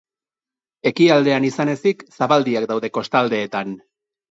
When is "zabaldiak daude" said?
2.17-2.93